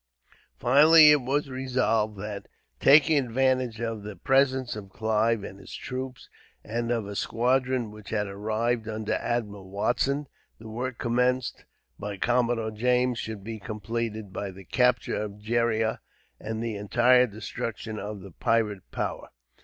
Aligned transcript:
Finally 0.57 1.11
it 1.11 1.21
was 1.21 1.47
resolved 1.47 2.17
that, 2.17 2.47
taking 2.79 3.19
advantage 3.23 3.79
of 3.79 4.01
the 4.01 4.15
presence 4.15 4.75
of 4.75 4.89
Clive 4.89 5.43
and 5.43 5.59
his 5.59 5.75
troops, 5.75 6.27
and 6.63 6.89
of 6.89 7.05
a 7.05 7.15
squadron 7.15 7.91
which 7.91 8.09
had 8.09 8.25
arrived 8.25 8.87
under 8.87 9.13
Admiral 9.13 9.69
Watson, 9.69 10.25
the 10.59 10.67
work 10.69 10.97
commenced 10.97 11.65
by 11.99 12.17
Commodore 12.17 12.71
James 12.71 13.19
should 13.19 13.43
be 13.43 13.59
completed, 13.59 14.33
by 14.33 14.49
the 14.49 14.65
capture 14.65 15.17
of 15.21 15.39
Gheriah 15.43 15.99
and 16.39 16.63
the 16.63 16.77
entire 16.77 17.27
destruction 17.27 17.99
of 17.99 18.21
the 18.21 18.31
pirate 18.31 18.89
power. 18.89 19.29